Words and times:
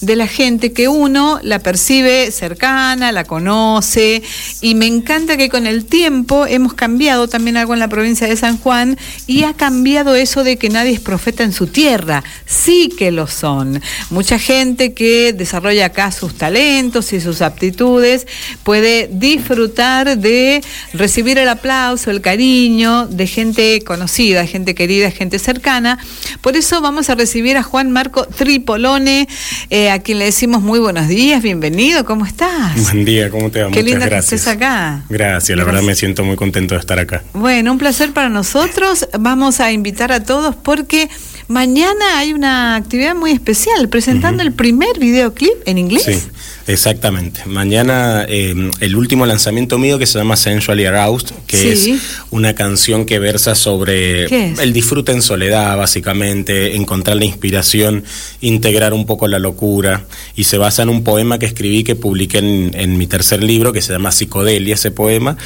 de 0.00 0.16
la 0.16 0.26
gente 0.26 0.72
que 0.72 0.88
uno 0.88 1.40
la 1.42 1.58
percibe 1.58 2.30
cercana, 2.30 3.12
la 3.12 3.24
conoce 3.24 4.22
y 4.60 4.74
me 4.74 4.86
encanta 4.86 5.36
que 5.36 5.48
con 5.48 5.66
el 5.66 5.84
tiempo 5.84 6.46
hemos 6.46 6.74
cambiado 6.74 7.28
también 7.28 7.56
algo 7.56 7.74
en 7.74 7.80
la 7.80 7.88
provincia 7.88 8.26
de 8.26 8.36
San 8.36 8.58
Juan 8.58 8.98
y 9.26 9.44
ha 9.44 9.54
cambiado 9.54 10.14
eso 10.14 10.44
de 10.44 10.56
que 10.56 10.68
nadie 10.68 10.92
es 10.92 11.00
profeta 11.00 11.44
en 11.44 11.52
su 11.52 11.66
tierra, 11.66 12.22
sí 12.44 12.90
que 12.96 13.10
lo 13.10 13.26
son. 13.26 13.80
Mucha 14.10 14.38
gente 14.38 14.92
que 14.92 15.32
desarrolla 15.32 15.86
acá 15.86 16.12
sus 16.12 16.36
talentos 16.36 17.12
y 17.12 17.20
sus 17.20 17.42
aptitudes 17.42 18.26
puede 18.62 19.08
disfrutar 19.12 20.18
de 20.18 20.62
recibir 20.92 21.38
el 21.38 21.48
aplauso, 21.48 22.10
el 22.10 22.20
cariño 22.20 23.06
de 23.06 23.26
gente 23.26 23.82
conocida, 23.82 24.46
gente 24.46 24.74
querida, 24.74 25.10
gente 25.10 25.38
cercana. 25.38 25.98
Por 26.40 26.56
eso 26.56 26.80
vamos 26.80 27.10
a 27.10 27.14
recibir 27.14 27.56
a 27.56 27.62
Juan 27.62 27.90
Marco 27.90 28.26
Tripolone. 28.26 29.28
Eh, 29.70 29.85
a 29.90 30.00
quien 30.00 30.18
le 30.18 30.24
decimos 30.24 30.62
muy 30.62 30.78
buenos 30.78 31.06
días, 31.08 31.42
bienvenido, 31.42 32.04
¿cómo 32.04 32.26
estás? 32.26 32.82
Buen 32.92 33.04
día, 33.04 33.30
¿cómo 33.30 33.50
te 33.50 33.62
va? 33.62 33.66
Qué 33.66 33.82
Muchas 33.82 33.84
lindo 33.84 34.06
gracias. 34.06 34.30
que 34.30 34.36
estés 34.36 34.48
acá. 34.54 35.04
Gracias, 35.08 35.56
la 35.56 35.64
verdad 35.64 35.82
me 35.82 35.94
siento 35.94 36.24
muy 36.24 36.36
contento 36.36 36.74
de 36.74 36.80
estar 36.80 36.98
acá. 36.98 37.22
Bueno, 37.34 37.72
un 37.72 37.78
placer 37.78 38.12
para 38.12 38.28
nosotros. 38.28 39.08
Vamos 39.18 39.60
a 39.60 39.72
invitar 39.72 40.12
a 40.12 40.22
todos 40.24 40.56
porque 40.56 41.08
mañana 41.48 42.18
hay 42.18 42.32
una 42.32 42.74
actividad 42.76 43.14
muy 43.14 43.30
especial, 43.30 43.88
presentando 43.88 44.42
el 44.42 44.52
primer 44.52 44.98
videoclip 44.98 45.54
en 45.66 45.78
inglés. 45.78 46.04
Sí, 46.04 46.28
exactamente. 46.66 47.42
Mañana 47.46 48.24
eh, 48.28 48.54
el 48.80 48.96
último 48.96 49.26
lanzamiento 49.26 49.78
mío 49.78 49.98
que 49.98 50.06
se 50.06 50.18
llama 50.18 50.36
Sensually 50.36 50.84
Aroused, 50.86 51.30
que 51.46 51.56
Sí. 51.76 51.92
es 51.92 52.00
una 52.30 52.54
canción 52.54 53.04
que 53.06 53.18
versa 53.18 53.54
sobre 53.54 54.24
el 54.62 54.72
disfrute 54.72 55.12
en 55.12 55.22
soledad, 55.22 55.76
básicamente, 55.76 56.76
encontrar 56.76 57.16
la 57.16 57.24
inspiración, 57.24 58.04
integrar 58.40 58.92
un 58.94 59.06
poco 59.06 59.28
la 59.28 59.38
locura, 59.38 60.04
y 60.34 60.44
se 60.44 60.58
basa 60.58 60.82
en 60.82 60.88
un 60.88 61.04
poema 61.04 61.38
que 61.38 61.46
escribí 61.46 61.84
que 61.84 61.94
publiqué 61.94 62.38
en, 62.38 62.70
en 62.74 62.98
mi 62.98 63.06
tercer 63.06 63.42
libro, 63.42 63.72
que 63.72 63.82
se 63.82 63.92
llama 63.92 64.12
Psicodelia, 64.12 64.74
ese 64.74 64.90
poema, 64.90 65.36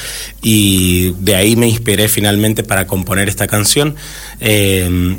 y 0.42 1.10
de 1.20 1.34
ahí 1.36 1.56
me 1.56 1.68
inspiré 1.68 2.08
finalmente 2.08 2.62
para 2.64 2.86
componer 2.86 3.28
esta 3.28 3.46
canción. 3.46 3.94
Eh, 4.40 5.16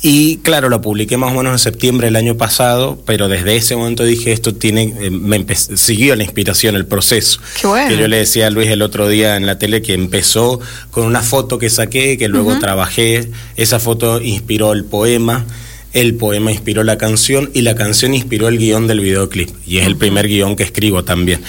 y 0.00 0.36
claro, 0.38 0.68
lo 0.68 0.80
publiqué 0.80 1.16
más 1.16 1.32
o 1.32 1.36
menos 1.36 1.52
en 1.52 1.58
septiembre 1.58 2.06
del 2.06 2.16
año 2.16 2.36
pasado, 2.36 3.02
pero 3.04 3.26
desde 3.26 3.56
ese 3.56 3.74
momento 3.74 4.04
dije 4.04 4.32
esto 4.32 4.54
tiene, 4.54 4.94
eh, 5.00 5.10
me 5.10 5.44
siguió 5.54 6.14
la 6.14 6.22
inspiración, 6.22 6.76
el 6.76 6.86
proceso. 6.86 7.40
Qué 7.60 7.66
bueno. 7.66 7.88
Que 7.88 7.96
yo 7.96 8.06
le 8.06 8.18
decía 8.18 8.46
a 8.46 8.50
Luis 8.50 8.68
el 8.68 8.82
otro 8.82 9.08
día 9.08 9.36
en 9.36 9.46
la 9.46 9.58
tele 9.58 9.82
que 9.82 9.94
empezó 9.94 10.60
con 10.92 11.04
una 11.04 11.22
foto 11.22 11.58
que 11.58 11.68
saqué, 11.68 12.16
que 12.16 12.28
luego 12.28 12.58
trabajé, 12.60 13.30
esa 13.56 13.80
foto 13.80 14.20
inspiró 14.20 14.72
el 14.72 14.84
poema. 14.84 15.44
El 15.92 16.14
poema 16.14 16.52
inspiró 16.52 16.84
la 16.84 16.98
canción 16.98 17.50
y 17.54 17.62
la 17.62 17.74
canción 17.74 18.14
inspiró 18.14 18.48
el 18.48 18.58
guion 18.58 18.86
del 18.86 19.00
videoclip. 19.00 19.48
Y 19.66 19.78
es 19.78 19.86
el 19.86 19.96
primer 19.96 20.28
guion 20.28 20.54
que 20.54 20.62
escribo 20.62 21.04
también. 21.04 21.40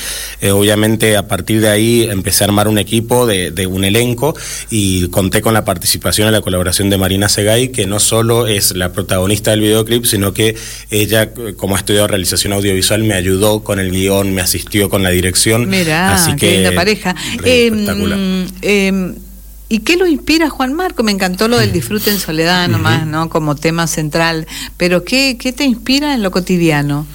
Eh, 0.41 0.51
obviamente 0.51 1.17
a 1.17 1.27
partir 1.27 1.61
de 1.61 1.69
ahí 1.69 2.07
empecé 2.09 2.43
a 2.43 2.47
armar 2.47 2.67
un 2.67 2.77
equipo 2.77 3.25
de, 3.25 3.51
de 3.51 3.67
un 3.67 3.83
elenco 3.83 4.35
y 4.69 5.07
conté 5.09 5.41
con 5.41 5.53
la 5.53 5.65
participación 5.65 6.29
y 6.29 6.31
la 6.31 6.41
colaboración 6.41 6.89
de 6.89 6.97
Marina 6.97 7.29
Segay, 7.29 7.69
que 7.69 7.85
no 7.85 7.99
solo 7.99 8.47
es 8.47 8.75
la 8.75 8.93
protagonista 8.93 9.51
del 9.51 9.61
videoclip, 9.61 10.05
sino 10.05 10.33
que 10.33 10.55
ella, 10.89 11.23
eh, 11.23 11.53
como 11.55 11.75
ha 11.75 11.79
estudiado 11.79 12.07
realización 12.07 12.53
audiovisual, 12.53 13.03
me 13.03 13.13
ayudó 13.13 13.63
con 13.63 13.79
el 13.79 13.91
guion, 13.91 14.33
me 14.33 14.41
asistió 14.41 14.89
con 14.89 15.03
la 15.03 15.09
dirección. 15.09 15.69
Mira, 15.69 16.15
Así 16.15 16.31
qué 16.31 16.37
que, 16.37 16.51
linda 16.53 16.71
pareja. 16.73 17.15
¿Y 19.72 19.80
qué 19.80 19.98
lo 19.98 20.08
inspira 20.08 20.48
a 20.48 20.50
Juan 20.50 20.73
Marco? 20.73 21.03
Me 21.03 21.12
encantó 21.12 21.48
lo 21.48 21.59
del 21.59 21.72
disfrute 21.72 22.09
en 22.09 22.20
soledad 22.20 22.67
nomás, 22.67 23.06
¿no? 23.06 23.30
Como 23.30 23.56
tema 23.56 23.86
central. 23.86 24.48
Pero 24.78 25.03
¿qué, 25.03 25.38
qué 25.39 25.53
te 25.53 25.64
inspira 25.64 26.16
en 26.16 26.23
lo 26.23 26.31
cotidiano? 26.31 27.06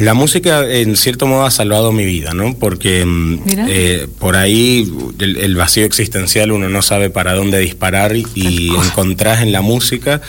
La 0.00 0.14
música 0.14 0.68
en 0.68 0.96
cierto 0.96 1.26
modo 1.26 1.44
ha 1.44 1.50
salvado 1.50 1.92
mi 1.92 2.04
vida, 2.04 2.34
¿no? 2.34 2.54
Porque 2.58 3.04
mm, 3.04 3.42
eh, 3.68 4.06
por 4.18 4.36
ahí 4.36 4.90
el, 5.18 5.36
el 5.36 5.54
vacío 5.56 5.84
existencial 5.84 6.52
uno 6.52 6.68
no 6.68 6.82
sabe 6.82 7.10
para 7.10 7.34
dónde 7.34 7.58
disparar 7.58 8.16
y, 8.16 8.26
y 8.34 8.68
encontrás 8.70 9.42
en 9.42 9.52
la 9.52 9.60
música, 9.60 10.20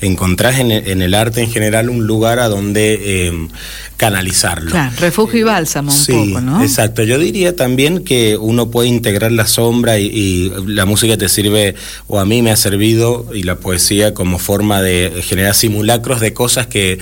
encontrás 0.00 0.58
en, 0.58 0.70
el- 0.70 0.88
en 0.88 1.02
el 1.02 1.14
arte 1.14 1.42
en 1.42 1.50
general 1.50 1.90
un 1.90 2.06
lugar 2.06 2.38
a 2.40 2.48
donde 2.48 2.98
eh, 3.28 3.48
canalizarlo. 3.96 4.70
Claro, 4.70 4.94
refugio 5.00 5.40
y 5.40 5.42
bálsamo 5.42 5.90
un 5.90 5.96
Sí, 5.98 6.12
poco, 6.12 6.40
¿no? 6.40 6.62
Exacto. 6.62 7.02
Yo 7.02 7.18
diría 7.18 7.56
también 7.56 8.04
que 8.04 8.36
uno 8.36 8.70
puede 8.70 8.88
integrar 8.88 9.32
la 9.32 9.46
sombra 9.46 9.98
y, 9.98 10.06
y 10.06 10.52
la 10.66 10.84
música 10.86 11.16
te 11.18 11.28
sirve, 11.28 11.74
o 12.06 12.18
a 12.20 12.24
mí 12.24 12.40
me 12.42 12.50
ha 12.50 12.56
servido, 12.56 13.26
y 13.34 13.42
la 13.42 13.56
poesía 13.56 14.14
como 14.14 14.38
forma 14.38 14.80
de 14.82 15.12
generar 15.24 15.54
simulacros 15.54 16.20
de 16.20 16.32
cosas 16.32 16.66
que 16.68 16.98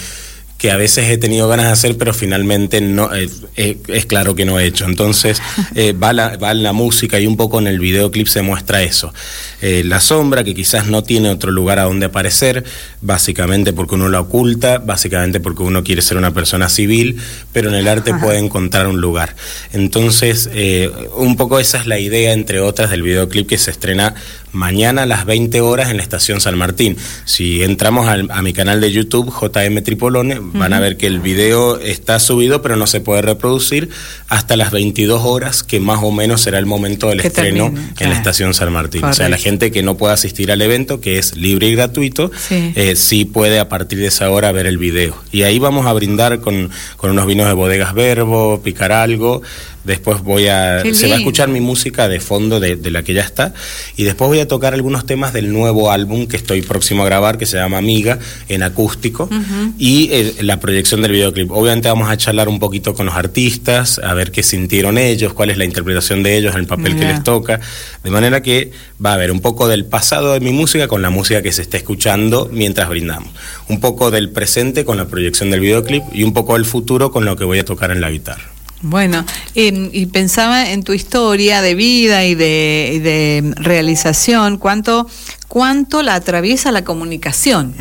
que 0.59 0.71
a 0.71 0.77
veces 0.77 1.11
he 1.11 1.19
tenido 1.19 1.49
ganas 1.49 1.67
de 1.67 1.73
hacer, 1.73 1.99
pero 1.99 2.15
finalmente 2.15 2.81
no 2.81 3.15
eh, 3.15 3.29
eh, 3.57 3.79
es 3.89 4.07
claro 4.07 4.35
que 4.35 4.45
no 4.45 4.59
he 4.59 4.65
hecho. 4.65 4.87
Entonces, 4.87 5.43
eh, 5.75 5.93
va, 5.93 6.13
la, 6.13 6.37
va 6.37 6.55
la 6.55 6.73
música 6.73 7.21
y 7.21 7.27
un 7.27 7.37
poco 7.37 7.59
en 7.59 7.67
el 7.67 7.79
videoclip 7.79 8.27
se 8.27 8.43
muestra 8.43 8.83
eso. 8.83 9.13
Eh, 9.61 9.83
la 9.85 10.01
sombra, 10.01 10.45
que 10.45 10.55
quizás 10.55 10.87
no 10.87 11.03
tiene 11.03 11.31
otro 11.31 11.51
lugar 11.51 11.79
a 11.79 11.85
donde 11.85 12.07
aparecer, 12.07 12.65
básicamente 13.03 13.73
porque 13.73 13.97
uno 13.97 14.09
la 14.09 14.21
oculta, 14.21 14.79
básicamente 14.79 15.41
porque 15.41 15.63
uno 15.63 15.85
quiere 15.85 16.01
ser 16.03 16.17
una 16.17 16.33
persona 16.33 16.69
civil, 16.69 17.21
pero 17.53 17.69
en 17.69 17.75
el 17.75 17.89
arte 17.89 18.15
puede 18.15 18.39
encontrar 18.39 18.87
un 18.87 19.01
lugar. 19.01 19.37
Entonces, 19.73 20.49
un 21.17 21.37
poco 21.37 21.59
esa 21.59 21.79
es 21.79 21.87
la 21.87 21.99
idea, 21.99 22.33
entre 22.33 22.61
otras, 22.61 22.91
del 22.91 23.03
videoclip 23.03 23.49
que 23.49 23.59
se 23.59 23.71
estrena 23.71 24.15
mañana 24.57 25.03
a 25.03 25.07
las 25.07 25.25
20 25.27 25.61
horas 25.61 25.91
en 25.91 25.99
la 25.99 26.03
estación 26.03 26.41
San 26.41 26.57
Martín. 26.59 26.97
Si 27.25 27.63
entramos 27.63 28.09
al- 28.09 28.29
a, 28.31 28.43
mi 28.43 28.53
canal 28.53 28.81
de 28.81 28.91
YouTube, 28.91 29.33
JM 29.33 29.83
Tripolone, 29.83 30.39
van 30.41 30.73
a 30.73 30.81
ver 30.81 30.97
que 30.97 31.07
el 31.07 31.21
video 31.21 31.79
está 31.79 32.19
subido, 32.19 32.63
pero 32.63 32.77
no 32.77 32.87
se 32.87 33.01
puede 33.01 33.23
reproducir 33.23 33.91
hasta 34.29 34.57
las 34.57 34.71
22 34.73 35.23
horas, 35.25 35.63
que 35.63 35.79
más 35.79 36.01
o 36.03 36.11
menos 36.11 36.41
será 36.41 36.59
el 36.59 36.67
momento 36.67 37.09
del 37.09 37.21
Que 37.21 37.29
estreno 37.29 37.65
termine, 37.67 37.89
en 37.89 37.95
claro. 37.95 38.13
la 38.13 38.19
estación 38.19 38.55
San 38.55 38.73
Martín. 38.73 39.05
O 39.05 39.13
sea, 39.13 39.29
la 39.29 39.39
gente 39.39 39.71
que 39.71 39.83
no 39.83 39.97
pueda 39.97 40.15
asistir 40.15 40.51
al 40.51 40.63
evento, 40.63 41.01
que 41.01 41.19
es 41.19 41.37
libre 41.37 41.69
y 41.69 41.75
gratuito, 41.75 42.31
Sí. 42.37 42.73
eh, 42.75 42.97
sí 42.97 43.25
puede 43.25 43.61
a 43.61 43.69
partir 43.69 43.99
de 43.99 44.07
esa 44.07 44.31
hora 44.31 44.51
ver 44.53 44.67
el 44.67 44.79
video. 44.79 45.17
Y 45.33 45.43
ahí 45.43 45.59
vamos 45.59 45.87
a 45.87 45.93
brindar 45.93 46.41
con, 46.41 46.71
con 46.97 47.11
unos 47.11 47.27
vinos 47.27 47.47
de 47.47 47.53
bodegas 47.53 47.93
Verbo, 47.95 48.61
picar 48.63 48.93
algo. 48.93 49.43
Después 49.87 50.23
voy 50.23 50.49
a. 50.49 50.83
Se 50.93 51.09
va 51.09 51.15
a 51.15 51.19
escuchar 51.19 51.49
mi 51.49 51.61
música 51.61 52.09
de 52.09 52.19
fondo 52.19 52.59
de, 52.59 52.75
de 52.75 52.91
la 52.91 53.05
que 53.05 53.15
ya 53.15 53.23
está. 53.23 53.55
Y 53.97 54.03
después 54.03 54.29
voy 54.29 54.41
a 54.41 54.49
tocar 54.49 54.75
algunos 54.75 55.07
temas 55.07 55.33
del 55.33 55.53
nuevo 55.53 55.93
álbum 55.93 56.27
que 56.27 56.37
estoy 56.37 56.63
próximo 56.63 57.05
a 57.05 57.07
grabar, 57.07 57.39
que 57.39 57.47
se 57.47 57.57
llama 57.57 57.79
Amiga, 57.79 58.19
en 58.49 58.65
acústico. 58.65 59.31
Y 59.79 60.09
eh, 60.11 60.35
la 60.41 60.59
proyección 60.59 61.03
del 61.03 61.13
videoclip. 61.13 61.53
Obviamente 61.53 61.89
vamos 61.89 62.11
a 62.11 62.17
charlar 62.17 62.49
un 62.49 62.59
poquito 62.59 62.95
con 62.95 63.07
los 63.07 63.15
artistas, 63.15 64.01
a 64.03 64.13
ver 64.13 64.33
qué 64.33 64.43
sintieron 64.43 64.99
ellos, 64.99 65.33
cuál 65.35 65.51
es 65.51 65.57
la 65.57 65.65
interpretación 65.65 66.25
de 66.25 66.37
ellos, 66.37 66.57
el 66.57 66.67
papel 66.67 66.97
que 66.97 67.05
les 67.05 67.23
toca. 67.23 67.61
De 68.03 68.11
manera 68.11 68.43
que 68.43 68.73
va 69.05 69.11
a 69.11 69.15
haber 69.15 69.31
un 69.31 69.41
poco 69.41 69.69
del 69.69 69.85
pasado 69.85 70.33
de 70.33 70.41
mi 70.41 70.51
música 70.51 70.89
con 70.89 71.01
la 71.01 71.11
música 71.11 71.43
que 71.43 71.53
se 71.53 71.63
está 71.63 71.77
escuchando 71.77 72.51
mientras 72.53 72.89
brindamos. 72.89 73.31
Un 73.69 73.79
poco 73.79 74.11
del 74.11 74.31
presente 74.31 74.85
con 74.85 74.97
la 74.97 75.07
proyección 75.07 75.51
del 75.51 75.61
videoclip 75.61 76.03
y 76.13 76.25
un 76.25 76.33
poco 76.33 76.55
del 76.55 76.65
futuro 76.65 77.13
con 77.13 77.25
lo 77.25 77.37
que 77.37 77.45
voy 77.45 77.61
a 77.61 77.65
tocar 77.65 77.93
en 77.93 78.01
la 78.01 78.11
guitarra. 78.11 78.56
Bueno, 78.83 79.25
em, 79.55 79.89
y 79.93 80.07
pensaba 80.07 80.71
en 80.71 80.83
tu 80.85 80.93
historia 80.93 81.63
de 81.63 81.75
vida 81.75 82.25
y 82.27 82.35
de, 82.35 82.93
y 82.95 82.99
de 82.99 83.55
realización, 83.57 84.59
cuánto, 84.59 85.09
cuánto 85.49 86.03
la 86.03 86.15
atraviesa 86.15 86.71
la 86.73 86.85
comunicación, 86.85 87.75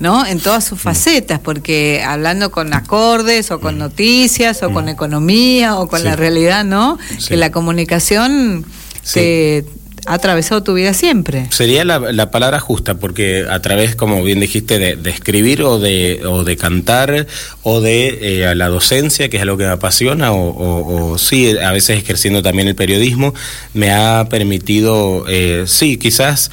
¿no? 0.00 0.26
En 0.26 0.40
todas 0.40 0.64
sus 0.64 0.80
facetas, 0.80 1.38
porque 1.38 2.02
hablando 2.04 2.50
con 2.50 2.74
acordes 2.74 3.50
o 3.52 3.60
con 3.60 3.78
noticias 3.78 4.62
o 4.64 4.72
con 4.72 4.88
economía 4.88 5.76
o 5.76 5.86
con 5.88 6.00
Sí. 6.00 6.06
la 6.06 6.16
realidad, 6.16 6.64
¿no? 6.64 6.98
Sí. 7.18 7.28
Que 7.28 7.36
la 7.36 7.52
comunicación 7.52 8.64
Sí. 9.04 9.14
te 9.14 9.64
ha 10.06 10.14
atravesado 10.14 10.62
tu 10.62 10.74
vida 10.74 10.94
siempre. 10.94 11.46
Sería 11.50 11.84
la, 11.84 11.98
la 11.98 12.30
palabra 12.30 12.58
justa, 12.60 12.94
porque 12.94 13.44
a 13.48 13.60
través, 13.62 13.94
como 13.94 14.22
bien 14.22 14.40
dijiste, 14.40 14.78
de, 14.78 15.10
escribir 15.10 15.62
o 15.62 15.78
de, 15.78 16.22
o 16.26 16.44
de 16.44 16.56
cantar 16.56 17.26
o 17.62 17.80
de 17.80 18.42
eh, 18.50 18.54
la 18.54 18.68
docencia, 18.68 19.28
que 19.28 19.36
es 19.36 19.42
algo 19.42 19.56
que 19.56 19.64
me 19.64 19.70
apasiona, 19.70 20.32
o, 20.32 20.48
o- 20.50 21.12
o 21.12 21.18
sí, 21.18 21.56
a 21.58 21.70
veces 21.72 21.98
ejerciendo 21.98 22.42
también 22.42 22.68
el 22.68 22.74
periodismo, 22.74 23.34
me 23.74 23.90
ha 23.92 24.26
permitido, 24.28 25.24
eh, 25.28 25.64
sí, 25.66 25.96
quizás 25.98 26.50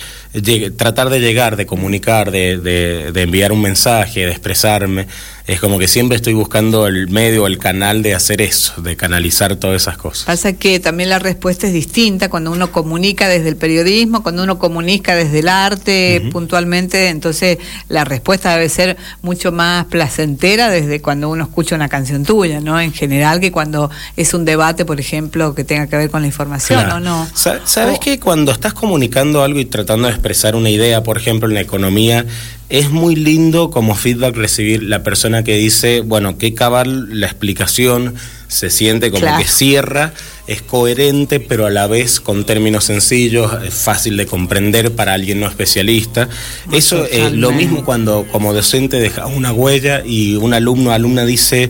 tratar 0.78 1.10
de 1.10 1.20
llegar, 1.20 1.56
de 1.56 1.66
comunicar, 1.66 2.31
de, 2.31 2.58
de- 2.58 3.12
de 3.12 3.22
enviar 3.22 3.52
un 3.52 3.62
mensaje, 3.62 4.26
de 4.26 4.31
expresarme. 4.31 5.08
Es 5.48 5.60
como 5.60 5.80
que 5.80 5.88
siempre 5.88 6.16
estoy 6.16 6.34
buscando 6.34 6.86
el 6.86 7.08
medio, 7.10 7.48
el 7.48 7.58
canal 7.58 8.04
de 8.04 8.14
hacer 8.14 8.40
eso, 8.40 8.80
de 8.84 8.96
canalizar 8.96 9.56
todas 9.56 9.81
esas 9.81 9.98
cosas. 9.98 10.26
Pasa 10.26 10.54
que 10.54 10.80
también 10.80 11.10
la 11.10 11.18
respuesta 11.18 11.66
es 11.66 11.74
distinta 11.74 12.30
cuando 12.30 12.52
uno 12.52 12.72
comunica 12.72 13.28
desde 13.28 13.50
el 13.50 13.56
periodismo, 13.56 14.22
cuando 14.22 14.44
uno 14.44 14.60
comunica 14.60 15.16
desde 15.16 15.40
el 15.40 15.48
arte 15.48 16.30
puntualmente, 16.32 17.08
entonces 17.10 17.58
la 17.88 18.06
respuesta 18.06 18.54
debe 18.54 18.70
ser 18.70 18.98
mucho 19.24 19.52
más 19.52 19.86
placentera 19.86 20.70
desde 20.70 21.02
cuando 21.02 21.30
uno 21.30 21.46
escucha 21.46 21.74
una 21.75 21.90
canción 21.90 22.24
tuya, 22.24 22.60
¿no? 22.62 22.80
En 22.80 22.94
general 22.94 23.40
que 23.40 23.52
cuando 23.52 23.90
es 24.18 24.36
un 24.36 24.46
debate, 24.46 24.86
por 24.86 25.00
ejemplo, 25.00 25.56
que 25.56 25.64
tenga 25.64 25.88
que 25.88 25.98
ver 25.98 26.12
con 26.12 26.22
la 26.22 26.28
información, 26.28 26.80
Claro. 26.84 26.98
¿o 26.98 27.00
no? 27.00 27.28
Sa- 27.34 27.62
¿Sabes 27.66 27.98
que 27.98 28.20
cuando 28.20 28.52
estás 28.52 28.75
comunicando 28.75 29.42
algo 29.44 29.60
y 29.60 29.66
tratando 29.66 30.08
de 30.08 30.14
expresar 30.19 30.56
una 30.56 30.69
idea, 30.69 31.01
por 31.01 31.18
ejemplo, 31.18 31.48
en 31.48 31.56
la 31.56 31.62
economía, 31.62 32.25
es 32.69 32.92
muy 32.92 33.16
lindo 33.16 33.71
como 33.71 33.95
feedback 33.95 34.36
recibir 34.36 34.83
la 34.83 35.01
persona 35.01 35.44
que 35.44 35.56
dice, 35.56 36.01
bueno, 36.01 36.38
qué 36.38 36.54
cabal 36.54 37.19
la 37.19 37.25
explicación, 37.25 38.16
se 38.48 38.69
siente 38.69 39.12
como 39.12 39.38
que 39.38 39.45
cierra, 39.45 40.13
es 40.45 40.62
coherente, 40.62 41.39
pero 41.39 41.66
a 41.66 41.69
la 41.69 41.88
vez 41.88 42.19
con 42.19 42.45
términos 42.45 42.83
sencillos, 42.83 43.51
es 43.63 43.74
fácil 43.74 44.18
de 44.18 44.25
comprender 44.25 44.92
para 44.92 45.13
alguien 45.13 45.39
no 45.39 45.48
especialista. 45.48 46.30
Eso 46.72 47.06
es 47.06 47.31
lo 47.31 47.51
mismo 47.51 47.86
cuando 47.86 48.27
como 48.31 48.54
docente 48.54 49.00
deja 49.00 49.27
una 49.27 49.54
huella 49.54 50.04
y 50.06 50.36
un 50.36 50.54
alumno 50.54 50.92
alumna 50.92 51.25
dice, 51.25 51.69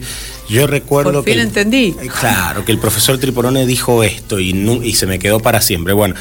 yo 0.50 0.68
recuerdo 0.68 1.12
Por 1.12 1.26
fin 1.26 1.36
que... 1.36 1.42
entendí. 1.42 1.96
Claro, 2.20 2.66
que 2.66 2.72
el 2.72 2.80
profesor 2.80 3.18
Triporone 3.18 3.66
dijo 3.66 4.04
esto 4.04 4.40
y, 4.40 4.52
y 4.84 4.94
se 4.96 5.06
me 5.06 5.20
quedó 5.20 5.40
para 5.40 5.62
siempre. 5.62 5.94
Bueno, 5.94 6.16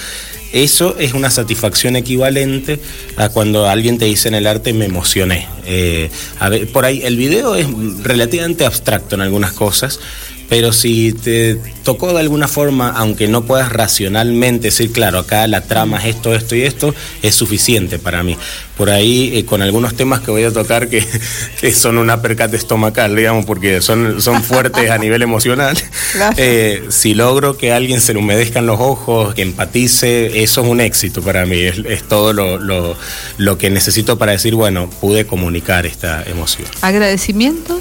eso 0.53 0.97
es 0.99 1.13
una 1.13 1.31
satisfacción 1.31 1.97
equivalente 1.97 2.81
a 3.17 3.29
cuando 3.29 3.69
alguien 3.69 3.99
te 3.99 4.07
dice 4.07 4.29
en 4.29 4.35
el 4.35 4.47
arte 4.47 4.73
me 4.73 4.87
emocioné. 4.87 5.47
Eh, 5.67 6.11
a 6.39 6.49
ver, 6.49 6.69
por 6.69 6.85
ahí 6.85 7.03
el 7.05 7.17
video 7.17 7.55
es 7.55 7.67
relativamente 8.03 8.65
abstracto 8.65 9.15
en 9.15 9.21
algunas 9.21 9.53
cosas, 9.53 10.01
pero 10.49 10.73
si 10.73 11.13
te 11.13 11.59
tocó 11.89 12.13
de 12.13 12.21
alguna 12.21 12.49
forma, 12.49 12.91
aunque 12.91 13.29
no 13.29 13.47
puedas 13.47 13.73
racionalmente 13.73 14.67
decir, 14.67 14.93
claro, 14.93 15.21
acá 15.21 15.47
la 15.47 15.63
trama 15.63 15.97
es 15.97 16.17
esto, 16.17 16.35
esto 16.35 16.55
y 16.55 16.61
esto, 16.61 16.95
es 17.23 17.35
suficiente 17.35 17.99
para 17.99 18.23
mí. 18.23 18.37
Por 18.77 18.91
ahí, 18.91 19.39
eh, 19.39 19.47
con 19.47 19.63
algunos 19.63 19.95
temas 19.95 20.21
que 20.21 20.31
voy 20.31 20.45
a 20.45 20.53
tocar 20.53 20.89
que, 20.89 21.03
que 21.63 21.73
son 21.75 21.97
una 21.97 22.21
percate 22.21 22.59
estomacal, 22.59 23.17
digamos, 23.17 23.47
porque 23.47 23.81
son, 23.81 24.21
son 24.21 24.43
fuertes 24.43 24.91
a 24.91 24.99
nivel 24.99 25.23
emocional, 25.23 25.79
eh, 26.37 26.85
si 26.91 27.15
logro 27.15 27.57
que 27.57 27.73
alguien 27.73 28.03
se 28.03 28.13
le 28.13 28.19
humedezcan 28.19 28.67
los 28.67 28.79
ojos, 28.79 29.33
que 29.33 29.41
empatice, 29.41 30.43
eso 30.43 30.61
es 30.61 30.69
un 30.69 30.83
éxito 30.83 31.23
para 31.23 31.47
mí, 31.47 31.59
es, 31.59 31.79
es 31.87 32.03
todo 32.03 32.35
lo, 32.35 32.59
lo, 32.59 32.99
lo 33.39 33.57
que 33.57 33.71
necesito 33.71 34.19
para 34.19 34.33
decir, 34.33 34.55
bueno, 34.55 34.91
pude 35.01 35.25
comunicar 35.25 35.87
esta 35.87 36.23
emoción. 36.25 36.69
¿Agradecimientos? 36.83 37.81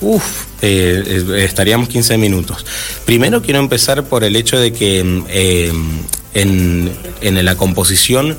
Uf, 0.00 0.46
eh, 0.62 1.24
estaríamos 1.38 1.88
15 1.88 2.16
minutos. 2.16 2.64
Primero 3.04 3.42
quiero 3.42 3.60
empezar 3.60 4.04
por 4.04 4.24
el 4.24 4.34
hecho 4.36 4.58
de 4.58 4.72
que 4.72 5.22
eh, 5.28 5.72
en, 6.34 6.90
en, 7.20 7.44
la 7.44 7.56
composición 7.56 8.38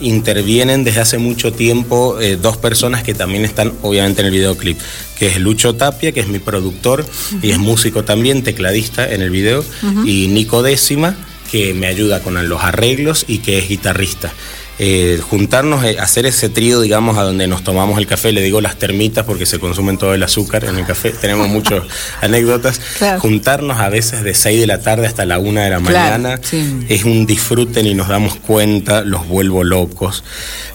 intervienen 0.00 0.84
desde 0.84 1.00
hace 1.00 1.18
mucho 1.18 1.52
tiempo 1.52 2.20
eh, 2.20 2.36
dos 2.40 2.56
personas 2.56 3.02
que 3.02 3.14
también 3.14 3.44
están 3.44 3.72
obviamente 3.82 4.20
en 4.20 4.26
el 4.26 4.32
videoclip, 4.32 4.78
que 5.18 5.26
es 5.26 5.40
Lucho 5.40 5.74
Tapia, 5.74 6.12
que 6.12 6.20
es 6.20 6.28
mi 6.28 6.38
productor 6.38 7.00
uh 7.00 7.04
-huh. 7.04 7.38
y 7.42 7.50
es 7.50 7.58
músico 7.58 8.04
también, 8.04 8.42
tecladista 8.42 9.08
en 9.08 9.22
el 9.22 9.30
video, 9.30 9.60
uh 9.60 9.86
-huh. 9.86 10.08
y 10.08 10.28
Nico 10.28 10.62
Décima, 10.62 11.16
que 11.50 11.74
me 11.74 11.86
ayuda 11.86 12.20
con 12.20 12.48
los 12.48 12.62
arreglos 12.62 13.24
y 13.26 13.38
que 13.38 13.58
es 13.58 13.68
guitarrista 13.68 14.32
eh, 14.78 15.20
juntarnos, 15.22 15.84
eh, 15.84 15.98
hacer 16.00 16.24
ese 16.24 16.48
trío, 16.48 16.80
digamos, 16.80 17.18
a 17.18 17.22
donde 17.22 17.46
nos 17.46 17.62
tomamos 17.62 17.98
el 17.98 18.06
café, 18.06 18.32
le 18.32 18.40
digo 18.40 18.60
las 18.60 18.76
termitas 18.76 19.24
porque 19.24 19.44
se 19.44 19.58
consumen 19.58 19.98
todo 19.98 20.14
el 20.14 20.22
azúcar 20.22 20.64
en 20.64 20.76
el 20.76 20.86
café, 20.86 21.10
tenemos 21.20 21.48
muchas 21.48 21.82
anécdotas, 22.20 22.80
claro. 22.98 23.20
juntarnos 23.20 23.78
a 23.78 23.90
veces 23.90 24.24
de 24.24 24.34
6 24.34 24.60
de 24.60 24.66
la 24.66 24.80
tarde 24.80 25.06
hasta 25.06 25.26
la 25.26 25.38
1 25.38 25.60
de 25.60 25.70
la 25.70 25.78
mañana, 25.78 26.38
claro, 26.38 26.42
sí. 26.42 26.86
es 26.88 27.04
un 27.04 27.26
disfrute 27.26 27.80
y 27.80 27.94
nos 27.94 28.08
damos 28.08 28.36
cuenta, 28.36 29.02
los 29.02 29.28
vuelvo 29.28 29.62
locos. 29.62 30.24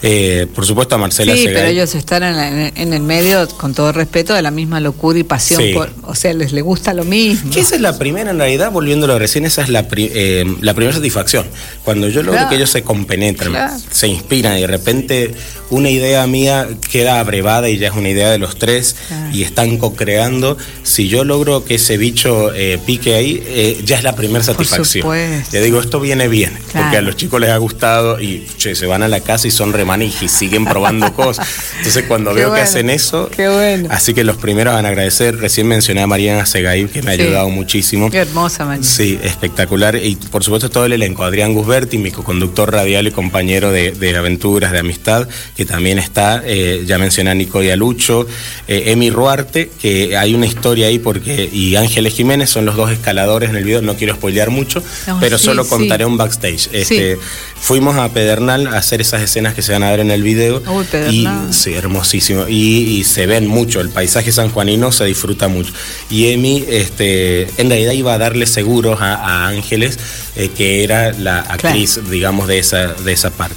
Eh, 0.02 0.46
por 0.54 0.64
supuesto 0.64 0.94
a 0.94 0.98
Marcela 0.98 1.34
Sí, 1.34 1.46
pero 1.46 1.66
ellos 1.66 1.94
están 1.94 2.22
en, 2.22 2.36
la, 2.36 2.68
en, 2.68 2.92
el 2.92 3.02
medio, 3.02 3.48
con 3.48 3.74
todo 3.74 3.90
respeto, 3.92 4.32
de 4.32 4.42
la 4.42 4.52
misma 4.52 4.78
locura 4.80 5.18
y 5.18 5.24
pasión, 5.24 5.60
sí. 5.60 5.72
por, 5.74 5.92
o 6.04 6.14
sea, 6.14 6.32
les, 6.34 6.52
les 6.52 6.62
gusta 6.62 6.94
lo 6.94 7.04
mismo. 7.04 7.50
Que 7.50 7.60
esa 7.60 7.74
es 7.74 7.80
la 7.80 7.98
primera, 7.98 8.30
en 8.30 8.38
realidad, 8.38 8.70
volviéndolo 8.70 9.18
recién, 9.18 9.44
esa 9.44 9.62
es 9.62 9.68
la, 9.68 9.88
pri 9.88 10.10
eh, 10.14 10.44
la 10.60 10.74
primera 10.74 10.94
satisfacción, 10.94 11.46
cuando 11.84 12.08
yo 12.08 12.22
logro 12.22 12.34
claro. 12.34 12.48
que 12.48 12.56
ellos 12.56 12.70
se 12.70 12.82
compenetren 12.82 13.56
se 13.90 14.08
inspiran 14.08 14.58
y 14.58 14.62
de 14.62 14.66
repente 14.66 15.34
una 15.70 15.90
idea 15.90 16.26
mía 16.26 16.68
queda 16.90 17.20
abrevada 17.20 17.68
y 17.68 17.78
ya 17.78 17.88
es 17.88 17.94
una 17.94 18.08
idea 18.08 18.30
de 18.30 18.38
los 18.38 18.58
tres 18.58 18.96
y 19.32 19.42
están 19.42 19.76
co-creando. 19.78 20.56
Si 20.82 21.08
yo 21.08 21.24
logro 21.24 21.64
que 21.64 21.74
ese 21.74 21.96
bicho 21.96 22.52
eh, 22.54 22.78
pique 22.84 23.14
ahí, 23.14 23.42
eh, 23.46 23.80
ya 23.84 23.98
es 23.98 24.04
la 24.04 24.14
primera 24.14 24.44
satisfacción. 24.44 25.06
Ya 25.52 25.60
digo, 25.60 25.80
esto 25.80 26.00
viene 26.00 26.28
bien, 26.28 26.52
claro. 26.70 26.86
porque 26.86 26.96
a 26.96 27.02
los 27.02 27.16
chicos 27.16 27.40
les 27.40 27.50
ha 27.50 27.56
gustado 27.58 28.20
y 28.20 28.46
che, 28.56 28.74
se 28.74 28.86
van 28.86 29.02
a 29.02 29.08
la 29.08 29.20
casa 29.20 29.48
y 29.48 29.50
son 29.50 29.72
remanijos 29.72 30.22
y 30.22 30.28
siguen 30.28 30.64
probando 30.64 31.12
cosas. 31.14 31.46
Entonces 31.78 32.04
cuando 32.08 32.34
veo 32.34 32.48
bueno, 32.48 32.56
que 32.56 32.68
hacen 32.68 32.90
eso, 32.90 33.28
qué 33.34 33.48
bueno. 33.48 33.88
así 33.90 34.14
que 34.14 34.24
los 34.24 34.36
primeros 34.36 34.74
van 34.74 34.86
a 34.86 34.88
agradecer. 34.88 35.36
Recién 35.36 35.66
mencioné 35.66 36.02
a 36.02 36.06
Mariana 36.06 36.46
Segay, 36.46 36.86
que 36.86 37.02
me 37.02 37.10
ha 37.10 37.14
ayudado 37.14 37.50
muchísimo. 37.50 38.10
Qué 38.10 38.18
hermosa, 38.18 38.64
Mariana. 38.64 38.86
Sí, 38.86 39.18
espectacular. 39.22 39.96
Y 39.96 40.16
por 40.16 40.44
supuesto 40.44 40.70
todo 40.70 40.86
el 40.86 40.92
elenco. 40.92 41.24
Adrián 41.24 41.52
Gusberti, 41.52 41.98
mi 41.98 42.10
co-conductor 42.10 42.72
radial 42.72 43.06
y 43.06 43.10
compañero 43.10 43.70
de, 43.70 43.92
de 43.92 44.16
aventuras, 44.16 44.72
de 44.72 44.78
amistad, 44.78 45.28
que 45.58 45.66
también 45.66 45.98
está, 45.98 46.40
eh, 46.46 46.84
ya 46.86 46.98
mencioné 46.98 47.30
a 47.30 47.34
Nico 47.34 47.60
y 47.64 47.68
a 47.68 47.74
Lucho, 47.74 48.28
eh, 48.68 48.92
Emi 48.92 49.10
Ruarte, 49.10 49.68
que 49.82 50.16
hay 50.16 50.32
una 50.32 50.46
historia 50.46 50.86
ahí 50.86 51.00
porque, 51.00 51.50
y 51.52 51.74
Ángeles 51.74 52.14
Jiménez 52.14 52.48
son 52.48 52.64
los 52.64 52.76
dos 52.76 52.92
escaladores 52.92 53.50
en 53.50 53.56
el 53.56 53.64
video, 53.64 53.82
no 53.82 53.96
quiero 53.96 54.14
spoilear 54.14 54.50
mucho, 54.50 54.80
no, 55.08 55.18
pero 55.18 55.36
sí, 55.36 55.46
solo 55.46 55.66
contaré 55.66 56.04
sí. 56.04 56.10
un 56.12 56.16
backstage. 56.16 56.68
Este, 56.72 57.16
sí. 57.16 57.20
Fuimos 57.60 57.96
a 57.96 58.08
Pedernal 58.10 58.68
a 58.68 58.76
hacer 58.76 59.00
esas 59.00 59.20
escenas 59.20 59.52
que 59.52 59.62
se 59.62 59.72
van 59.72 59.82
a 59.82 59.90
ver 59.90 59.98
en 59.98 60.12
el 60.12 60.22
video. 60.22 60.62
Uy, 60.64 60.86
y 61.10 61.28
sí, 61.50 61.74
hermosísimo. 61.74 62.46
Y, 62.46 63.00
y, 63.00 63.02
se 63.02 63.26
ven 63.26 63.48
mucho, 63.48 63.80
el 63.80 63.88
paisaje 63.88 64.30
sanjuanino 64.30 64.92
se 64.92 65.06
disfruta 65.06 65.48
mucho. 65.48 65.72
Y 66.08 66.28
Emi, 66.28 66.64
este, 66.68 67.48
en 67.60 67.68
realidad 67.68 67.94
iba 67.94 68.14
a 68.14 68.18
darle 68.18 68.46
seguros 68.46 69.00
a, 69.00 69.16
a 69.16 69.48
Ángeles, 69.48 69.98
eh, 70.36 70.50
que 70.56 70.84
era 70.84 71.10
la 71.14 71.40
actriz, 71.40 71.94
claro. 71.94 72.10
digamos, 72.10 72.46
de 72.46 72.60
esa, 72.60 72.94
de 72.94 73.12
esa 73.12 73.30
parte. 73.30 73.56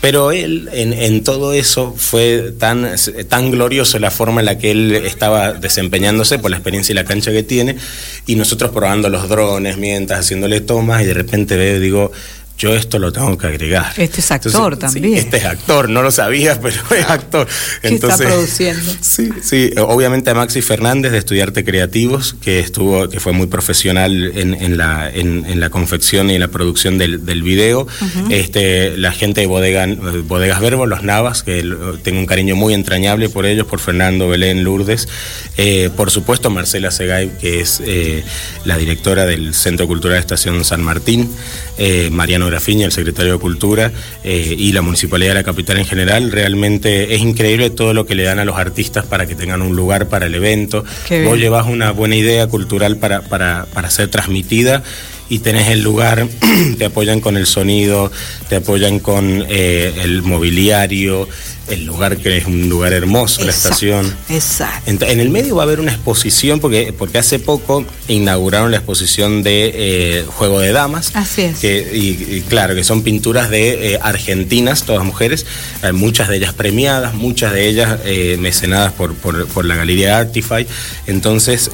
Pero 0.00 0.30
él, 0.30 0.68
en, 0.72 0.92
en, 0.92 1.24
todo 1.24 1.52
eso, 1.52 1.92
fue 1.96 2.52
tan, 2.56 2.88
tan 3.28 3.50
glorioso 3.50 3.98
la 3.98 4.12
forma 4.12 4.40
en 4.40 4.46
la 4.46 4.56
que 4.56 4.70
él 4.70 4.94
estaba 4.94 5.54
desempeñándose 5.54 6.38
por 6.38 6.52
la 6.52 6.56
experiencia 6.58 6.92
y 6.92 6.96
la 6.96 7.04
cancha 7.04 7.32
que 7.32 7.42
tiene, 7.42 7.76
y 8.24 8.36
nosotros 8.36 8.70
probando 8.70 9.08
los 9.08 9.28
drones 9.28 9.76
mientras 9.76 10.20
haciéndole 10.20 10.60
tomas, 10.60 11.02
y 11.02 11.06
de 11.06 11.14
repente 11.14 11.56
veo, 11.56 11.80
digo, 11.80 12.12
yo 12.58 12.74
esto 12.74 12.98
lo 12.98 13.12
tengo 13.12 13.38
que 13.38 13.46
agregar. 13.46 13.92
Este 13.96 14.20
es 14.20 14.30
actor 14.32 14.72
Entonces, 14.72 14.78
también. 14.80 15.14
Sí, 15.14 15.18
este 15.20 15.36
es 15.36 15.44
actor, 15.44 15.88
no 15.88 16.02
lo 16.02 16.10
sabías, 16.10 16.58
pero 16.62 16.76
es 16.90 17.08
actor. 17.08 17.46
¿Qué 17.80 17.88
Entonces, 17.88 18.20
está 18.20 18.32
produciendo? 18.34 18.92
Sí, 19.00 19.30
sí, 19.42 19.70
obviamente 19.78 20.30
a 20.30 20.34
Maxi 20.34 20.60
Fernández 20.60 21.12
de 21.12 21.18
Estudiarte 21.18 21.64
Creativos, 21.64 22.34
que 22.42 22.58
estuvo, 22.58 23.08
que 23.08 23.20
fue 23.20 23.32
muy 23.32 23.46
profesional 23.46 24.32
en, 24.34 24.54
en 24.54 24.76
la, 24.76 25.08
en, 25.08 25.46
en, 25.46 25.60
la 25.60 25.70
confección 25.70 26.30
y 26.30 26.34
en 26.34 26.40
la 26.40 26.48
producción 26.48 26.98
del, 26.98 27.24
del 27.24 27.42
video. 27.42 27.82
Uh 27.82 28.04
-huh. 28.04 28.32
este, 28.32 28.96
la 28.96 29.12
gente 29.12 29.40
de 29.40 29.46
Bodega, 29.46 29.86
Bodegas 30.26 30.60
Verbo, 30.60 30.86
los 30.86 31.02
Navas, 31.02 31.42
que 31.42 31.64
tengo 32.02 32.18
un 32.18 32.26
cariño 32.26 32.56
muy 32.56 32.74
entrañable 32.74 33.28
por 33.28 33.46
ellos, 33.46 33.66
por 33.66 33.78
Fernando 33.78 34.28
Belén 34.28 34.64
Lourdes. 34.64 35.08
Eh, 35.56 35.90
por 35.96 36.10
supuesto, 36.10 36.50
Marcela 36.50 36.90
Segay, 36.90 37.30
que 37.40 37.60
es 37.60 37.80
eh, 37.84 38.24
la 38.64 38.76
directora 38.76 39.26
del 39.26 39.54
Centro 39.54 39.86
Cultural 39.86 40.18
Estación 40.18 40.64
San 40.64 40.82
Martín. 40.82 41.30
Eh, 41.78 42.10
Mariano 42.10 42.47
Grafiña, 42.48 42.86
el 42.86 42.92
secretario 42.92 43.34
de 43.34 43.38
Cultura, 43.38 43.92
eh, 44.24 44.54
y 44.56 44.72
la 44.72 44.82
Municipalidad 44.82 45.30
de 45.30 45.34
la 45.34 45.44
Capital 45.44 45.78
en 45.78 45.86
general. 45.86 46.30
Realmente 46.32 47.14
es 47.14 47.20
increíble 47.20 47.70
todo 47.70 47.94
lo 47.94 48.06
que 48.06 48.14
le 48.14 48.24
dan 48.24 48.38
a 48.38 48.44
los 48.44 48.56
artistas 48.56 49.06
para 49.06 49.26
que 49.26 49.34
tengan 49.34 49.62
un 49.62 49.76
lugar 49.76 50.08
para 50.08 50.26
el 50.26 50.34
evento. 50.34 50.84
Vos 51.24 51.38
llevas 51.38 51.66
una 51.66 51.92
buena 51.92 52.16
idea 52.16 52.46
cultural 52.46 52.96
para, 52.96 53.22
para, 53.22 53.66
para 53.72 53.90
ser 53.90 54.08
transmitida 54.08 54.82
y 55.28 55.40
tenés 55.40 55.68
el 55.68 55.82
lugar, 55.82 56.26
te 56.78 56.86
apoyan 56.86 57.20
con 57.20 57.36
el 57.36 57.46
sonido, 57.46 58.10
te 58.48 58.56
apoyan 58.56 58.98
con 58.98 59.44
eh, 59.48 59.92
el 60.02 60.22
mobiliario, 60.22 61.28
el 61.70 61.84
lugar 61.84 62.16
que 62.16 62.36
es 62.36 62.46
un 62.46 62.68
lugar 62.68 62.92
hermoso, 62.92 63.42
exacto, 63.42 63.44
la 63.44 63.50
estación. 63.52 64.16
Exacto. 64.28 65.04
En, 65.06 65.20
el 65.20 65.30
medio 65.30 65.56
va 65.56 65.62
a 65.62 65.66
haber 65.66 65.80
una 65.80 65.92
exposición, 65.92 66.60
porque, 66.60 66.92
porque 66.96 67.18
hace 67.18 67.38
poco 67.38 67.84
inauguraron 68.08 68.70
la 68.70 68.78
exposición 68.78 69.42
de 69.42 69.72
eh, 69.74 70.24
Juego 70.26 70.60
de 70.60 70.72
Damas. 70.72 71.10
Así 71.14 71.42
es. 71.42 71.58
Que, 71.58 71.90
y, 71.92 72.36
y, 72.36 72.40
claro, 72.42 72.74
que 72.74 72.84
son 72.84 73.02
pinturas 73.02 73.50
de 73.50 73.94
eh, 73.94 73.98
argentinas, 74.00 74.84
todas 74.84 75.04
mujeres, 75.04 75.46
eh, 75.82 75.92
muchas 75.92 76.28
de 76.28 76.36
ellas 76.36 76.54
premiadas, 76.54 77.14
muchas 77.14 77.52
de 77.52 77.68
ellas 77.68 78.00
eh, 78.04 78.36
mecenadas 78.40 78.92
por, 78.92 79.14
por, 79.14 79.46
por, 79.48 79.64
la 79.64 79.76
Galería 79.76 80.18
Artify. 80.18 80.66
Entonces 81.06 81.70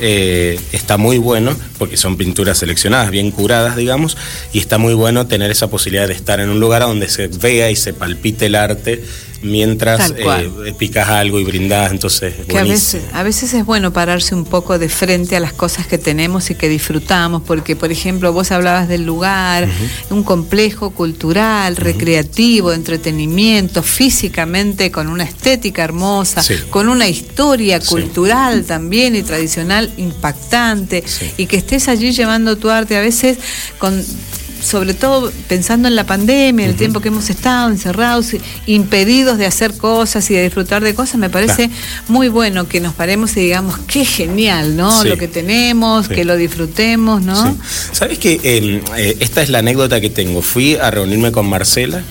está 0.72 0.96
muy 0.96 1.18
bueno, 1.18 1.56
porque 1.78 1.96
son 1.96 2.16
pinturas 2.16 2.58
seleccionadas, 2.58 3.10
bien 3.10 3.30
curadas, 3.30 3.76
digamos, 3.76 4.16
y 4.52 4.58
está 4.58 4.78
muy 4.78 4.94
bueno 4.94 5.26
tener 5.26 5.50
esa 5.50 5.68
posibilidad 5.68 6.08
de 6.08 6.14
estar 6.14 6.40
en 6.40 6.48
un 6.48 6.60
lugar 6.60 6.82
donde 6.82 7.08
se 7.08 7.28
vea 7.28 7.70
y 7.70 7.76
se 7.76 7.92
palpite 7.92 8.46
el 8.46 8.54
arte 8.54 9.02
mientras 9.44 10.12
eh, 10.16 10.74
picas 10.78 11.08
algo 11.08 11.38
y 11.38 11.44
brindas, 11.44 11.92
entonces 11.92 12.34
que 12.48 12.58
a 12.58 12.64
veces, 12.64 13.02
a 13.12 13.22
veces 13.22 13.54
es 13.54 13.64
bueno 13.64 13.92
pararse 13.92 14.34
un 14.34 14.44
poco 14.44 14.78
de 14.78 14.88
frente 14.88 15.36
a 15.36 15.40
las 15.40 15.52
cosas 15.52 15.86
que 15.86 15.98
tenemos 15.98 16.50
y 16.50 16.54
que 16.54 16.68
disfrutamos, 16.68 17.42
porque 17.42 17.76
por 17.76 17.92
ejemplo 17.92 18.32
vos 18.32 18.50
hablabas 18.50 18.88
del 18.88 19.04
lugar, 19.04 19.64
uh 19.64 19.66
-huh. 19.66 20.16
un 20.16 20.22
complejo 20.24 20.90
cultural, 20.90 21.74
uh 21.74 21.76
-huh. 21.76 21.80
recreativo, 21.80 22.70
de 22.70 22.76
entretenimiento, 22.76 23.82
físicamente 23.82 24.90
con 24.90 25.08
una 25.08 25.24
estética 25.24 25.84
hermosa, 25.84 26.42
sí. 26.42 26.54
con 26.70 26.88
una 26.88 27.06
historia 27.06 27.80
cultural 27.80 28.62
sí. 28.62 28.68
también 28.68 29.14
y 29.14 29.22
tradicional 29.22 29.92
impactante, 29.98 31.04
sí. 31.06 31.30
y 31.36 31.46
que 31.46 31.56
estés 31.56 31.88
allí 31.88 32.12
llevando 32.12 32.56
tu 32.56 32.70
arte 32.70 32.96
a 32.96 33.00
veces 33.00 33.38
con 33.78 34.02
sobre 34.64 34.94
todo 34.94 35.32
pensando 35.48 35.88
en 35.88 35.96
la 35.96 36.04
pandemia, 36.04 36.64
en 36.64 36.70
el 36.70 36.76
tiempo 36.76 37.00
que 37.00 37.08
hemos 37.08 37.30
estado 37.30 37.70
encerrados, 37.70 38.28
impedidos 38.66 39.38
de 39.38 39.46
hacer 39.46 39.76
cosas 39.76 40.30
y 40.30 40.34
de 40.34 40.42
disfrutar 40.44 40.82
de 40.82 40.94
cosas, 40.94 41.16
me 41.16 41.30
parece 41.30 41.70
muy 42.08 42.28
bueno 42.28 42.66
que 42.68 42.80
nos 42.80 42.94
paremos 42.94 43.36
y 43.36 43.40
digamos, 43.40 43.78
qué 43.86 44.04
genial, 44.04 44.76
¿no? 44.76 45.04
Lo 45.04 45.16
que 45.16 45.28
tenemos, 45.28 46.08
que 46.08 46.24
lo 46.24 46.36
disfrutemos, 46.36 47.22
¿no? 47.22 47.56
¿Sabes 47.92 48.18
que 48.18 48.40
eh, 48.42 49.16
esta 49.20 49.42
es 49.42 49.50
la 49.50 49.58
anécdota 49.58 50.00
que 50.00 50.10
tengo? 50.10 50.42
Fui 50.42 50.76
a 50.76 50.90
reunirme 50.90 51.30
con 51.32 51.46
Marcela 51.46 52.02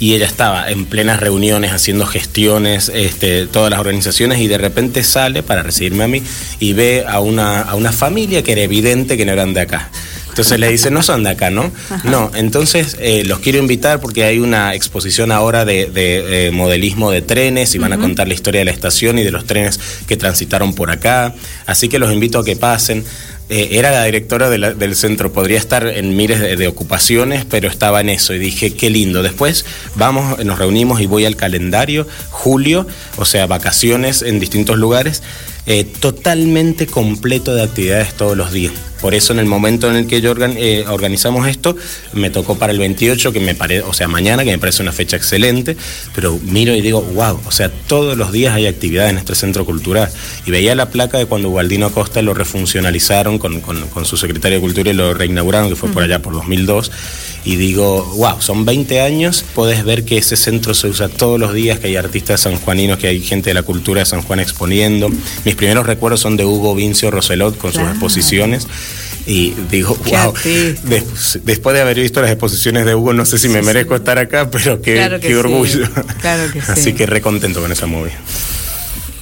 y 0.00 0.14
ella 0.14 0.26
estaba 0.26 0.70
en 0.70 0.86
plenas 0.86 1.18
reuniones 1.18 1.72
haciendo 1.72 2.06
gestiones, 2.06 2.90
este, 2.94 3.46
todas 3.46 3.70
las 3.70 3.80
organizaciones, 3.80 4.38
y 4.40 4.46
de 4.46 4.58
repente 4.58 5.02
sale 5.02 5.42
para 5.42 5.62
recibirme 5.62 6.04
a 6.04 6.08
mí 6.08 6.22
y 6.60 6.72
ve 6.72 7.04
a 7.06 7.20
una, 7.20 7.62
a 7.62 7.74
una 7.74 7.92
familia 7.92 8.42
que 8.42 8.52
era 8.52 8.62
evidente 8.62 9.16
que 9.16 9.24
no 9.24 9.32
eran 9.32 9.54
de 9.54 9.62
acá. 9.62 9.90
Entonces 10.38 10.60
le 10.60 10.68
dice, 10.68 10.92
no 10.92 11.02
son 11.02 11.24
de 11.24 11.30
acá, 11.30 11.50
¿no? 11.50 11.72
No, 12.04 12.30
entonces 12.32 12.96
eh, 13.00 13.24
los 13.24 13.40
quiero 13.40 13.58
invitar 13.58 13.98
porque 13.98 14.22
hay 14.22 14.38
una 14.38 14.72
exposición 14.72 15.32
ahora 15.32 15.64
de, 15.64 15.90
eh, 15.96 16.52
modelismo 16.52 17.10
de 17.10 17.22
trenes 17.22 17.74
y 17.74 17.78
van 17.78 17.92
a 17.92 17.98
contar 17.98 18.28
la 18.28 18.34
historia 18.34 18.60
de 18.60 18.66
la 18.66 18.70
estación 18.70 19.18
y 19.18 19.24
de 19.24 19.32
los 19.32 19.46
trenes 19.46 19.80
que 20.06 20.16
transitaron 20.16 20.74
por 20.74 20.92
acá. 20.92 21.34
Así 21.66 21.88
que 21.88 21.98
los 21.98 22.12
invito 22.12 22.38
a 22.38 22.44
que 22.44 22.54
pasen. 22.54 23.04
Eh, 23.50 23.78
era 23.78 23.90
la 23.90 24.04
directora 24.04 24.48
del 24.48 24.94
centro, 24.94 25.32
podría 25.32 25.58
estar 25.58 25.86
en 25.88 26.14
miles 26.16 26.38
de, 26.38 26.68
ocupaciones, 26.68 27.44
pero 27.46 27.66
estaba 27.66 28.00
en 28.00 28.10
eso 28.10 28.32
y 28.32 28.38
dije, 28.38 28.74
qué 28.74 28.90
lindo. 28.90 29.24
Después 29.24 29.64
vamos, 29.96 30.44
nos 30.44 30.58
reunimos 30.58 31.00
y 31.00 31.06
voy 31.06 31.24
al 31.24 31.34
calendario, 31.34 32.06
julio, 32.30 32.86
o 33.16 33.24
sea, 33.24 33.46
vacaciones 33.46 34.22
en 34.22 34.38
distintos 34.38 34.76
lugares, 34.76 35.22
eh, 35.70 35.84
totalmente 35.84 36.86
completo 36.86 37.54
de 37.54 37.62
actividades 37.62 38.14
todos 38.14 38.36
los 38.36 38.52
días. 38.52 38.72
Por 39.00 39.14
eso 39.14 39.32
en 39.32 39.38
el 39.38 39.46
momento 39.46 39.88
en 39.88 39.96
el 39.96 40.06
que 40.06 40.20
yo 40.20 40.34
eh, 40.38 40.84
organizamos 40.88 41.46
esto, 41.46 41.76
me 42.14 42.30
tocó 42.30 42.58
para 42.58 42.72
el 42.72 42.78
28, 42.78 43.32
que 43.32 43.40
me 43.40 43.54
parece, 43.54 43.82
o 43.82 43.92
sea, 43.92 44.08
mañana, 44.08 44.44
que 44.44 44.50
me 44.50 44.58
parece 44.58 44.82
una 44.82 44.92
fecha 44.92 45.16
excelente, 45.16 45.76
pero 46.14 46.38
miro 46.42 46.74
y 46.74 46.80
digo, 46.80 47.02
wow, 47.02 47.40
o 47.44 47.52
sea, 47.52 47.70
todos 47.70 48.16
los 48.16 48.32
días 48.32 48.54
hay 48.54 48.66
actividad 48.66 49.08
en 49.08 49.18
este 49.18 49.34
centro 49.34 49.64
cultural. 49.64 50.10
Y 50.46 50.50
veía 50.50 50.74
la 50.74 50.90
placa 50.90 51.18
de 51.18 51.26
cuando 51.26 51.50
Gualdino 51.50 51.86
Acosta 51.86 52.22
lo 52.22 52.34
refuncionalizaron 52.34 53.38
con, 53.38 53.62
su 54.04 54.16
secretario 54.16 54.56
de 54.58 54.62
Cultura 54.62 54.90
y 54.90 54.94
lo 54.94 55.14
reinauguraron, 55.14 55.68
que 55.68 55.76
fue 55.76 55.90
por 55.90 56.02
allá 56.02 56.20
por 56.20 56.32
2002 56.32 56.90
y 57.44 57.56
digo, 57.56 58.04
wow, 58.16 58.42
son 58.42 58.64
20 58.64 59.00
años, 59.00 59.44
podés 59.54 59.84
ver 59.84 60.04
que 60.04 60.18
ese 60.18 60.36
centro 60.36 60.74
se 60.74 60.88
usa 60.88 61.08
todos 61.08 61.40
los 61.40 61.54
días, 61.54 61.78
que 61.78 61.86
hay 61.86 61.96
artistas 61.96 62.42
sanjuaninos, 62.42 62.98
que 62.98 63.06
hay 63.06 63.22
gente 63.22 63.50
de 63.50 63.54
la 63.54 63.62
cultura 63.62 64.00
de 64.00 64.06
San 64.06 64.20
Juan 64.20 64.40
exponiendo. 64.40 65.08
Mis 65.46 65.54
primeros 65.58 65.86
recuerdos 65.86 66.20
son 66.20 66.36
de 66.38 66.46
Hugo 66.46 66.74
Vincio 66.74 67.10
Roselot 67.10 67.58
con 67.58 67.72
sus 67.72 67.82
exposiciones. 67.82 68.66
Y 69.26 69.52
digo, 69.70 69.94
wow, 70.06 70.32
después 71.42 71.74
de 71.74 71.82
haber 71.82 72.00
visto 72.00 72.22
las 72.22 72.30
exposiciones 72.30 72.86
de 72.86 72.94
Hugo, 72.94 73.12
no 73.12 73.26
sé 73.26 73.36
si 73.36 73.50
me 73.50 73.60
merezco 73.60 73.94
estar 73.94 74.16
acá, 74.16 74.50
pero 74.50 74.80
qué, 74.80 75.18
qué 75.20 75.36
orgullo. 75.36 75.86
Claro 76.22 76.50
que 76.50 76.60
Así 76.68 76.94
que 76.94 77.04
recontento 77.04 77.60
con 77.60 77.70
esa 77.70 77.84
movie. 77.84 78.12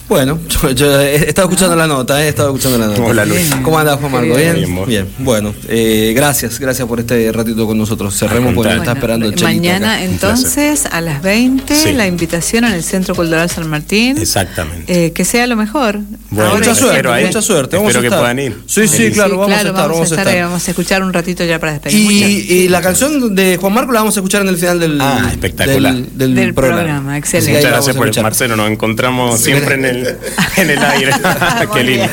Bueno, 0.08 0.38
yo, 0.76 1.00
he 1.00 1.16
estado 1.28 1.48
escuchando 1.48 1.74
la 1.74 1.88
nota, 1.88 2.22
eh, 2.22 2.26
he 2.26 2.28
estado 2.28 2.50
escuchando 2.50 2.78
la 2.78 2.86
nota. 2.86 3.02
Hola 3.02 3.24
Luis. 3.24 3.52
¿Cómo 3.62 3.76
andas, 3.76 3.98
Juan 3.98 4.12
Marco? 4.12 4.36
¿Bien? 4.36 4.86
Bien, 4.86 5.08
Bueno, 5.18 5.52
eh, 5.68 6.12
gracias, 6.14 6.60
gracias 6.60 6.86
por 6.86 7.00
este 7.00 7.32
ratito 7.32 7.66
con 7.66 7.76
nosotros. 7.76 8.16
Cerremos 8.16 8.54
porque 8.54 8.70
nos 8.70 8.78
está 8.82 8.92
esperando 8.92 9.26
el 9.26 9.42
Mañana 9.42 10.04
entonces 10.04 10.86
a 10.86 11.00
las 11.00 11.22
20 11.22 11.92
la 11.94 12.06
invitación 12.06 12.64
en 12.64 12.74
el 12.74 12.84
Centro 12.84 13.16
Cultural 13.16 13.50
San 13.50 13.68
Martín. 13.68 14.16
Exactamente. 14.18 15.06
Eh, 15.06 15.12
que 15.12 15.24
sea 15.24 15.48
lo 15.48 15.56
mejor. 15.56 15.98
mucha 16.30 16.74
suerte, 16.76 17.26
mucha 17.26 17.42
suerte. 17.42 17.76
Espero 17.76 18.00
que 18.00 18.08
puedan 18.08 18.38
ir. 18.38 18.62
Sí, 18.66 18.86
sí, 18.86 19.10
claro, 19.10 19.38
vamos 19.38 19.56
a 19.56 19.58
estar. 19.58 19.72
Vamos, 19.72 20.12
a 20.12 20.14
estar, 20.20 20.40
vamos 20.42 20.68
a 20.68 20.70
escuchar 20.70 21.02
un 21.02 21.12
ratito 21.12 21.44
ya 21.44 21.58
para 21.58 21.72
despedir. 21.72 21.98
Y, 21.98 22.52
y, 22.52 22.68
la 22.68 22.80
canción 22.80 23.34
de 23.34 23.56
Juan 23.56 23.72
Marco 23.72 23.90
la 23.90 24.00
vamos 24.00 24.16
a 24.16 24.20
escuchar 24.20 24.42
en 24.42 24.48
el 24.48 24.56
final 24.56 24.78
del, 24.78 25.00
ah, 25.00 25.28
espectacular. 25.32 25.94
del, 25.94 26.54
programa. 26.54 27.18
Excelente. 27.18 27.56
Muchas 27.56 27.70
gracias 27.72 27.96
por 27.96 28.22
Marcelo, 28.22 28.54
nos 28.54 28.70
encontramos 28.70 29.40
siempre 29.40 29.74
en 29.74 29.84
el 29.84 29.95
el 29.96 30.84
aire. 30.84 31.12
Qué 31.74 31.82
lindo. 31.82 32.08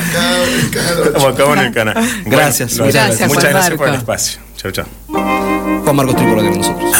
Como 1.12 1.28
acabo 1.28 1.54
en 1.54 1.60
el 1.60 1.72
canal. 1.72 1.94
Gracias. 2.24 2.78
gracias, 2.78 3.28
muchas 3.28 3.50
gracias 3.50 3.76
por 3.76 3.88
el 3.88 3.94
espacio. 3.94 4.40
Chao, 4.56 4.72
chao. 4.72 4.86
Juan 5.08 5.96
Marcos 5.96 6.16
Tripolo 6.16 6.42
con 6.42 6.58
nosotros. 6.58 6.92